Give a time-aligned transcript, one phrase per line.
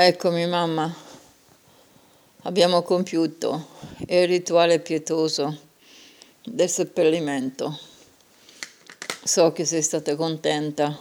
[0.00, 0.94] Eccomi mamma,
[2.42, 3.66] abbiamo compiuto
[4.06, 5.58] il rituale pietoso
[6.44, 7.76] del seppellimento.
[9.24, 10.96] So che sei stata contenta,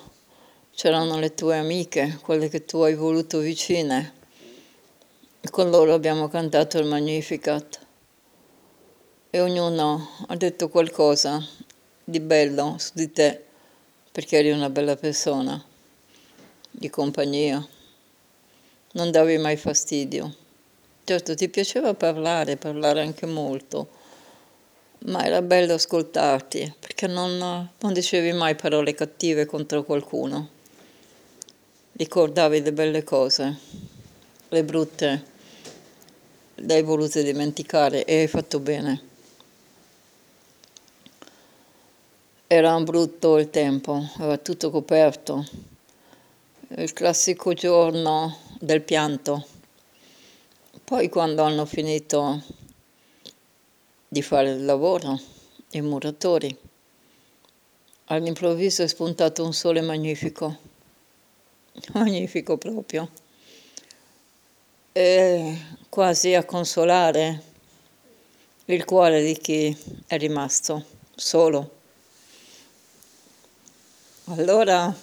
[0.73, 4.13] c'erano le tue amiche, quelle che tu hai voluto vicine,
[5.51, 7.79] con loro abbiamo cantato il Magnificat.
[9.29, 11.47] E ognuno ha detto qualcosa
[12.03, 13.43] di bello su di te,
[14.11, 15.63] perché eri una bella persona,
[16.71, 17.75] di compagnia
[18.97, 20.35] non davi mai fastidio.
[21.03, 23.87] Certo, ti piaceva parlare, parlare anche molto,
[25.05, 27.37] ma era bello ascoltarti, perché non,
[27.79, 30.49] non dicevi mai parole cattive contro qualcuno.
[31.93, 33.57] Ricordavi le belle cose,
[34.49, 35.35] le brutte
[36.55, 39.01] le hai volute dimenticare e hai fatto bene.
[42.47, 45.45] Era un brutto il tempo, era tutto coperto.
[46.77, 49.45] Il classico giorno del pianto.
[50.83, 52.41] Poi quando hanno finito
[54.07, 55.19] di fare il lavoro,
[55.71, 56.57] i muratori,
[58.05, 60.57] all'improvviso è spuntato un sole magnifico,
[61.93, 63.09] magnifico proprio,
[64.91, 65.57] e
[65.89, 67.43] quasi a consolare
[68.65, 70.83] il cuore di chi è rimasto
[71.15, 71.75] solo.
[74.25, 74.93] Allora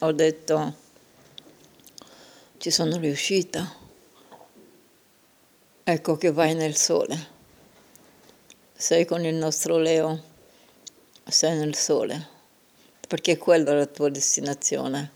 [0.00, 0.84] ho detto
[2.66, 3.72] ci sono riuscita.
[5.84, 7.16] Ecco che vai nel sole.
[8.74, 10.20] Sei con il nostro Leo,
[11.22, 12.26] sei nel sole,
[13.06, 15.12] perché quella è la tua destinazione.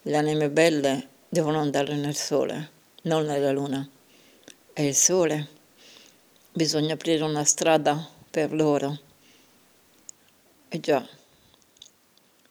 [0.00, 2.70] Le anime belle devono andare nel sole,
[3.02, 3.86] non nella luna.
[4.72, 5.48] È il sole.
[6.52, 8.98] Bisogna aprire una strada per loro.
[10.70, 11.06] E già,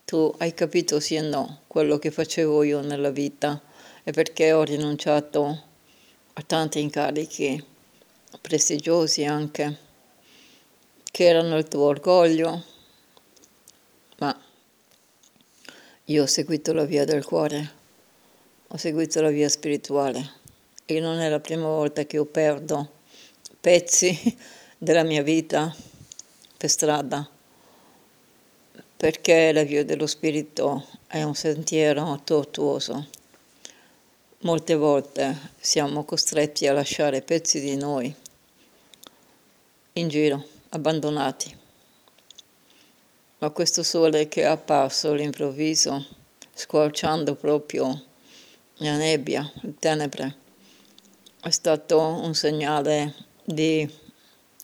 [0.05, 3.71] tu hai capito sì e no quello che facevo io nella vita
[4.03, 5.63] e perché ho rinunciato
[6.33, 7.63] a tanti incarichi
[8.41, 9.77] prestigiosi anche,
[11.09, 12.63] che erano il tuo orgoglio,
[14.17, 14.37] ma
[16.05, 17.71] io ho seguito la via del cuore,
[18.67, 20.41] ho seguito la via spirituale.
[20.85, 22.91] E non è la prima volta che io perdo
[23.61, 24.37] pezzi
[24.77, 25.73] della mia vita
[26.57, 27.29] per strada,
[28.97, 33.21] perché la via dello spirito è un sentiero tortuoso
[34.43, 38.13] Molte volte siamo costretti a lasciare pezzi di noi
[39.93, 41.57] in giro, abbandonati.
[43.37, 46.05] Ma questo sole che è apparso all'improvviso,
[46.53, 48.03] squarciando proprio
[48.79, 50.35] la nebbia, le tenebre,
[51.39, 53.15] è stato un segnale
[53.45, 53.89] di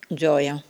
[0.09, 0.61] gioia.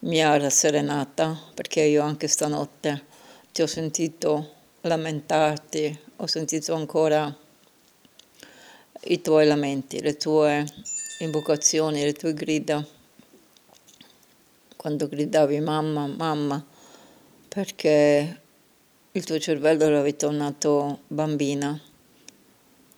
[0.00, 3.04] Mi ha rasserenata perché io anche stanotte
[3.52, 7.34] ti ho sentito lamentarti, ho sentito ancora
[9.02, 10.66] i tuoi lamenti, le tue
[11.18, 12.82] invocazioni, le tue grida,
[14.76, 16.64] quando gridavi mamma, mamma,
[17.48, 18.40] perché
[19.12, 21.78] il tuo cervello era ritornato bambina,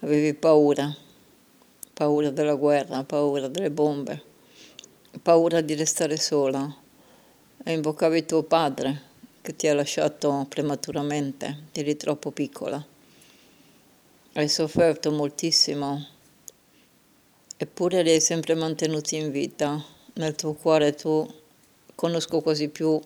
[0.01, 0.95] avevi paura,
[1.93, 4.23] paura della guerra, paura delle bombe,
[5.21, 6.73] paura di restare sola.
[7.65, 9.03] E invocavi tuo padre
[9.43, 12.97] che ti ha lasciato prematuramente, eri troppo piccola.
[14.39, 16.07] Hai sofferto moltissimo,
[17.57, 19.85] eppure li hai sempre mantenuti in vita.
[20.13, 21.29] Nel tuo cuore tu
[21.97, 23.01] conosco quasi più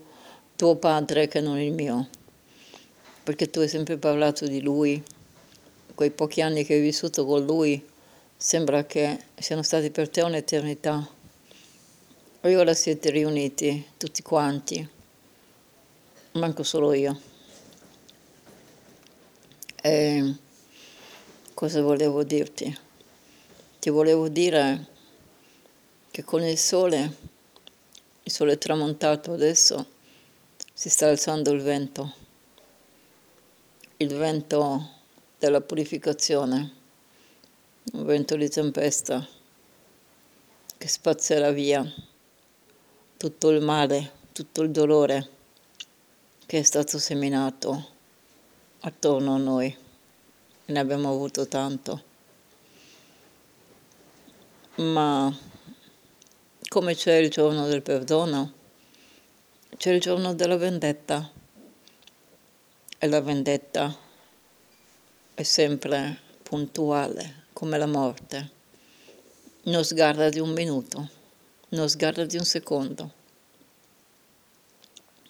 [0.57, 2.07] tuo padre che non il mio,
[3.25, 5.03] perché tu hai sempre parlato di lui.
[5.95, 7.83] Quei pochi anni che hai vissuto con lui
[8.37, 11.09] sembra che siano stati per te un'eternità.
[12.43, 14.87] E ora siete riuniti tutti quanti
[16.33, 17.19] manco solo io.
[19.81, 20.51] E
[21.63, 22.77] cosa volevo dirti?
[23.79, 24.89] Ti volevo dire
[26.11, 27.17] che con il sole,
[28.25, 29.87] il sole è tramontato adesso,
[30.75, 32.15] si sta alzando il vento,
[33.99, 34.91] il vento
[35.39, 36.73] della purificazione,
[37.93, 39.25] un vento di tempesta
[40.77, 41.89] che spazzerà via
[43.17, 45.31] tutto il male, tutto il dolore
[46.45, 47.91] che è stato seminato
[48.81, 49.82] attorno a noi.
[50.65, 52.03] Ne abbiamo avuto tanto.
[54.77, 55.37] Ma
[56.69, 58.53] come c'è il giorno del perdono,
[59.77, 61.31] c'è il giorno della vendetta.
[62.99, 63.97] E la vendetta
[65.35, 68.51] è sempre puntuale, come la morte.
[69.65, 71.11] Non sgarra di un minuto,
[71.71, 73.13] non sgarra di un secondo.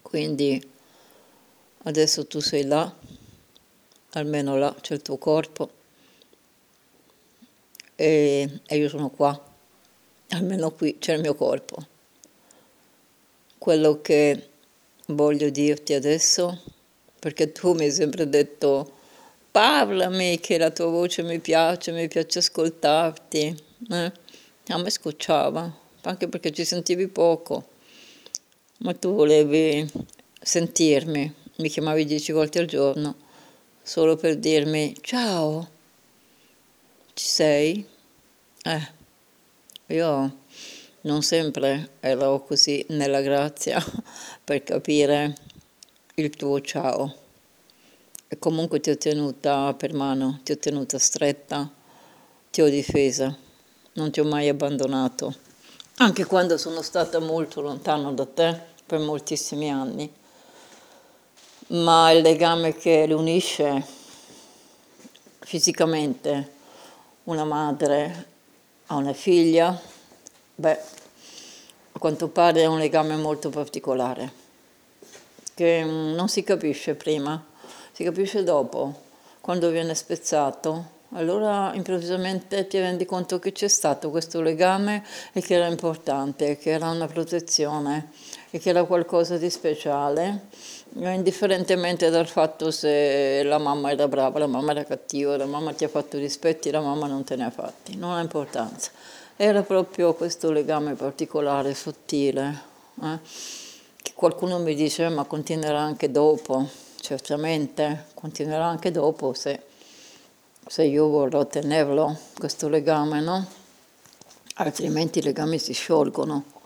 [0.02, 0.70] Quindi
[1.84, 2.94] Adesso tu sei là,
[4.12, 5.70] almeno là c'è il tuo corpo,
[7.94, 9.40] e, e io sono qua,
[10.30, 11.86] almeno qui c'è il mio corpo.
[13.58, 14.48] Quello che
[15.06, 16.62] voglio dirti adesso,
[17.18, 19.00] perché tu mi hai sempre detto
[19.52, 23.64] parlami che la tua voce mi piace, mi piace ascoltarti.
[23.90, 24.12] Eh?
[24.68, 25.72] A me scocciava,
[26.02, 27.68] anche perché ci sentivi poco,
[28.78, 29.88] ma tu volevi
[30.40, 33.14] sentirmi, mi chiamavi dieci volte al giorno,
[33.82, 35.68] solo per dirmi ciao,
[37.14, 37.86] ci sei?
[38.62, 38.92] Eh,
[39.86, 40.36] io
[41.02, 43.84] non sempre ero così nella grazia
[44.44, 45.34] per capire
[46.14, 47.14] il tuo ciao.
[48.28, 51.70] E comunque ti ho tenuta per mano, ti ho tenuta stretta,
[52.50, 53.36] ti ho difesa,
[53.94, 55.34] non ti ho mai abbandonato,
[55.96, 60.20] anche quando sono stata molto lontano da te per moltissimi anni.
[61.72, 63.82] Ma il legame che le unisce
[65.40, 66.52] fisicamente
[67.24, 68.26] una madre
[68.88, 69.80] a una figlia,
[70.54, 70.78] beh,
[71.92, 74.30] a quanto pare è un legame molto particolare,
[75.54, 77.42] che non si capisce prima,
[77.92, 79.04] si capisce dopo,
[79.40, 81.00] quando viene spezzato.
[81.14, 85.02] Allora improvvisamente ti rendi conto che c'è stato questo legame
[85.32, 88.10] e che era importante, che era una protezione
[88.54, 90.48] e che era qualcosa di speciale,
[90.96, 95.84] indifferentemente dal fatto se la mamma era brava, la mamma era cattiva, la mamma ti
[95.84, 98.90] ha fatto rispetti, la mamma non te ne ha fatti, non ha importanza.
[99.36, 102.62] Era proprio questo legame particolare, sottile,
[103.02, 103.18] eh?
[104.02, 106.68] che qualcuno mi dice ma continuerà anche dopo,
[107.00, 109.62] certamente continuerà anche dopo se,
[110.66, 113.46] se io vorrò tenerlo, questo legame, no?
[114.56, 116.60] Altrimenti i legami si sciolgono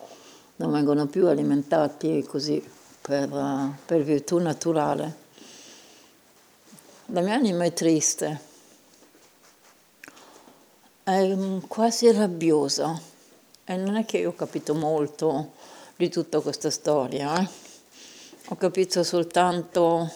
[0.57, 2.63] non vengono più alimentati così
[3.01, 3.29] per,
[3.85, 5.25] per virtù naturale.
[7.07, 8.41] La mia anima è triste,
[11.05, 11.37] è
[11.69, 13.01] quasi rabbiosa
[13.65, 15.53] e non è che io ho capito molto
[15.95, 17.49] di tutta questa storia, eh?
[18.49, 20.11] ho capito soltanto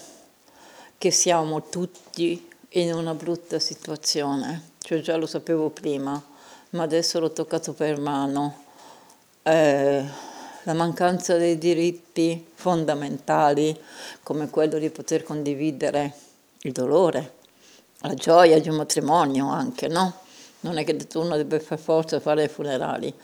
[0.99, 6.23] che siamo tutti in una brutta situazione, cioè già lo sapevo prima,
[6.71, 8.65] ma adesso l'ho toccato per mano.
[9.43, 10.30] Eh,
[10.65, 13.79] la mancanza dei diritti fondamentali
[14.23, 16.13] come quello di poter condividere
[16.63, 17.35] il dolore,
[18.01, 20.13] la gioia di un matrimonio anche, no?
[20.61, 23.15] Non è che uno deve per forza fare i funerali.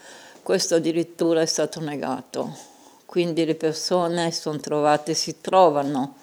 [0.42, 2.56] Questo addirittura è stato negato.
[3.04, 6.16] Quindi le persone sono trovate, si trovano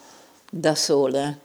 [0.50, 1.40] da sole.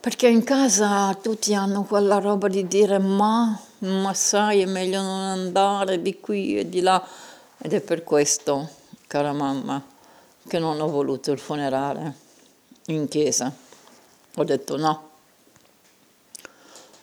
[0.00, 5.20] Perché in casa tutti hanno quella roba di dire ma, ma sai, è meglio non
[5.20, 7.06] andare di qui e di là.
[7.58, 8.78] Ed è per questo
[9.10, 9.84] cara mamma,
[10.46, 12.14] che non ho voluto il funerale
[12.86, 13.52] in chiesa.
[14.36, 15.10] Ho detto no.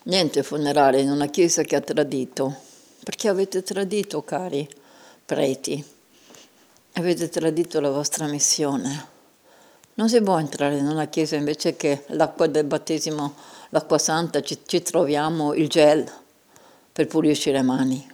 [0.04, 2.62] Niente funerale in una chiesa che ha tradito.
[3.04, 4.66] Perché avete tradito, cari
[5.26, 5.86] preti.
[6.94, 9.06] Avete tradito la vostra missione.
[9.96, 13.36] Non si può entrare in una chiesa invece che l'acqua del battesimo,
[13.72, 16.10] l'acqua santa, ci, ci troviamo il gel
[16.94, 18.10] per pulirci le mani.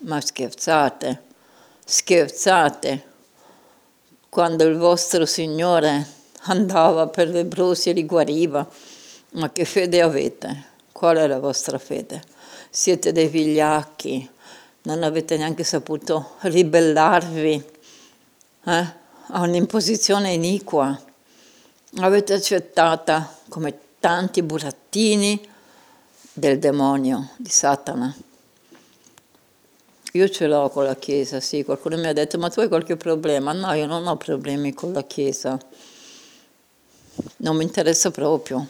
[0.00, 1.25] Ma scherzate
[1.88, 3.14] scherzate
[4.28, 6.04] quando il vostro Signore
[6.42, 8.68] andava per lebrosi e li guariva.
[9.32, 10.64] Ma che fede avete?
[10.90, 12.22] Qual è la vostra fede?
[12.68, 14.28] Siete dei vigliacchi,
[14.82, 17.64] non avete neanche saputo ribellarvi
[18.64, 18.92] eh,
[19.28, 21.00] a un'imposizione iniqua.
[21.98, 25.40] Avete accettata come tanti burattini
[26.32, 28.14] del demonio, di Satana.
[30.16, 32.96] Io ce l'ho con la Chiesa, sì, qualcuno mi ha detto ma tu hai qualche
[32.96, 33.52] problema?
[33.52, 35.58] No, io non ho problemi con la Chiesa,
[37.38, 38.66] non mi interessa proprio,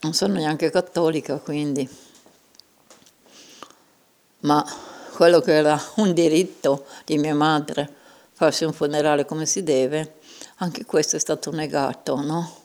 [0.00, 1.88] non sono neanche cattolica quindi.
[4.40, 4.62] Ma
[5.14, 7.90] quello che era un diritto di mia madre,
[8.34, 10.16] farsi un funerale come si deve,
[10.56, 12.56] anche questo è stato negato, no?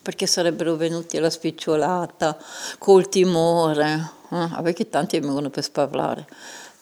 [0.00, 2.38] Perché sarebbero venuti alla spicciolata,
[2.78, 4.62] col timore, eh?
[4.62, 6.26] perché tanti vengono per sparlare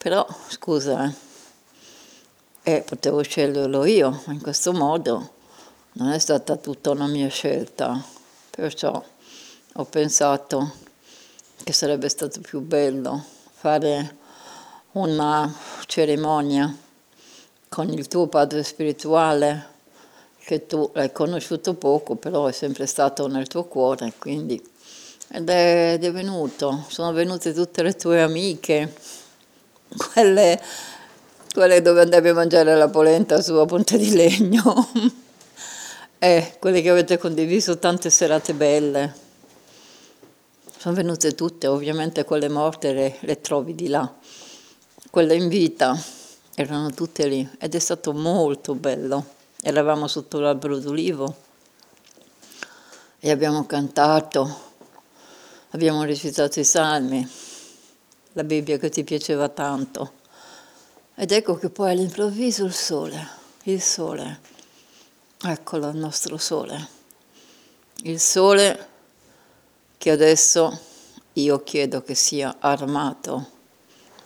[0.02, 1.14] però, scusa,
[2.62, 5.32] eh, eh, potevo sceglierlo io, ma in questo modo
[5.92, 8.02] non è stata tutta una mia scelta.
[8.48, 9.04] Perciò
[9.74, 10.72] ho pensato
[11.62, 14.16] che sarebbe stato più bello fare
[14.92, 15.54] una
[15.84, 16.74] cerimonia
[17.68, 19.68] con il tuo padre spirituale,
[20.38, 24.66] che tu l'hai conosciuto poco, però è sempre stato nel tuo cuore, quindi...
[25.32, 28.92] Ed è, ed è venuto, sono venute tutte le tue amiche,
[29.96, 30.60] quelle,
[31.52, 34.90] quelle dove andavi a mangiare la polenta su a Ponte di Legno,
[36.18, 39.14] e quelle che avete condiviso tante serate belle.
[40.76, 44.12] sono venute tutte, ovviamente quelle morte le, le trovi di là,
[45.10, 45.98] quelle in vita
[46.54, 49.38] erano tutte lì ed è stato molto bello.
[49.62, 51.36] Eravamo sotto l'albero d'ulivo
[53.18, 54.58] e abbiamo cantato,
[55.70, 57.28] abbiamo recitato i salmi,
[58.32, 60.18] la Bibbia che ti piaceva tanto.
[61.14, 63.28] Ed ecco che poi all'improvviso il sole,
[63.64, 64.40] il sole,
[65.42, 66.88] eccolo il nostro sole,
[68.04, 68.88] il sole
[69.98, 70.80] che adesso
[71.34, 73.50] io chiedo che sia armato,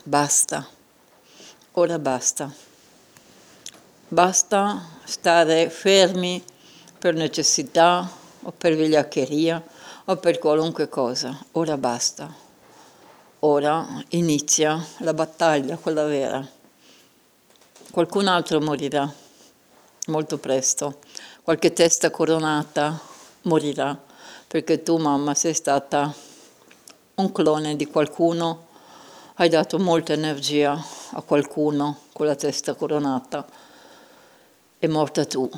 [0.04, 0.66] basta,
[1.73, 2.52] ora basta,
[4.06, 6.42] basta stare fermi
[6.99, 8.08] per necessità
[8.42, 9.62] o per vigliaccheria
[10.04, 12.43] o per qualunque cosa, ora basta,
[13.44, 16.46] ora inizia la battaglia, quella vera.
[17.90, 19.10] Qualcun altro morirà
[20.06, 21.00] molto presto,
[21.42, 22.98] qualche testa coronata
[23.42, 23.98] morirà,
[24.48, 26.12] perché tu mamma sei stata
[27.16, 28.68] un clone di qualcuno,
[29.34, 33.46] hai dato molta energia a qualcuno con la testa coronata,
[34.78, 35.48] è morta tu,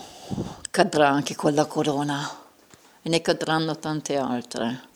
[0.71, 2.29] cadrà anche quella corona
[3.01, 4.95] e ne cadranno tante altre.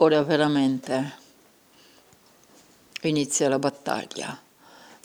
[0.00, 1.12] Ora veramente
[3.02, 4.40] inizia la battaglia.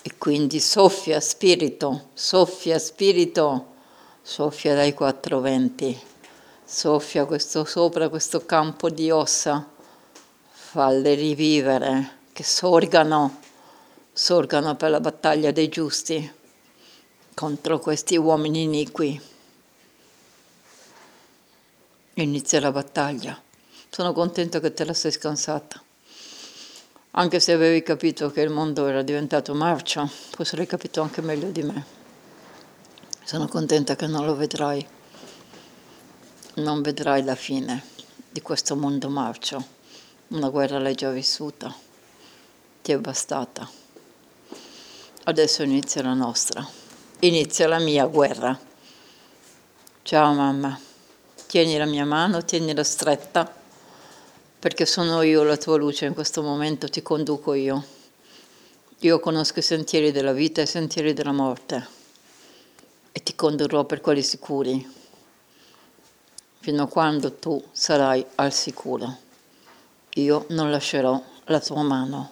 [0.04, 3.74] E quindi soffia spirito, soffia spirito,
[4.22, 6.00] soffia dai quattro venti,
[6.64, 9.68] soffia questo, sopra questo campo di ossa,
[10.52, 13.40] falle rivivere, che sorgano,
[14.12, 16.32] sorgano per la battaglia dei giusti
[17.34, 19.22] contro questi uomini iniqui.
[22.16, 23.42] Inizia la battaglia.
[23.94, 25.80] Sono contento che te la sei scansata
[27.16, 31.52] anche se avevi capito che il mondo era diventato marcio, forse l'hai capito anche meglio
[31.52, 31.86] di me.
[33.24, 34.84] Sono contenta che non lo vedrai,
[36.56, 37.84] non vedrai la fine
[38.32, 39.64] di questo mondo marcio.
[40.30, 41.72] Una guerra l'hai già vissuta,
[42.82, 43.70] ti è bastata.
[45.26, 46.68] Adesso inizia la nostra,
[47.20, 48.60] inizia la mia guerra.
[50.02, 50.80] Ciao mamma,
[51.46, 53.62] tieni la mia mano, tienila stretta
[54.64, 57.84] perché sono io la tua luce in questo momento, ti conduco io.
[59.00, 61.86] Io conosco i sentieri della vita e i sentieri della morte
[63.12, 64.90] e ti condurrò per quelli sicuri,
[66.62, 69.18] fino a quando tu sarai al sicuro.
[70.14, 72.32] Io non lascerò la tua mano.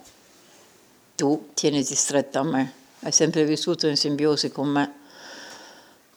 [1.17, 4.93] Tu tieniti stretta a me, hai sempre vissuto in simbiosi con me,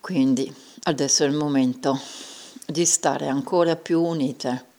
[0.01, 0.55] quindi
[0.85, 1.99] adesso è il momento
[2.65, 4.74] di stare ancora più unite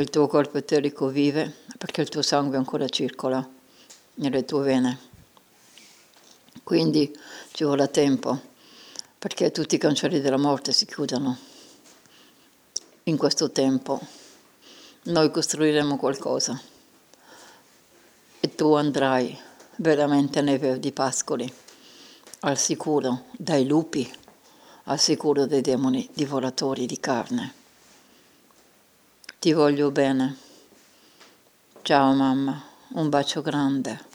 [0.00, 3.46] il tuo corpo eterico vive perché il tuo sangue ancora circola
[4.14, 4.98] nelle tue vene.
[6.62, 7.12] Quindi
[7.50, 8.38] ci vuole tempo
[9.18, 11.36] perché tutti i cancelli della morte si chiudono.
[13.04, 13.98] In questo tempo
[15.04, 16.60] noi costruiremo qualcosa
[18.38, 19.36] e tu andrai
[19.76, 21.52] veramente nei verdi pascoli,
[22.40, 24.08] al sicuro dai lupi,
[24.84, 27.57] al sicuro dei demoni divoratori di carne.
[29.40, 30.36] Ti voglio bene.
[31.82, 32.60] Ciao mamma,
[32.94, 34.07] un bacio grande.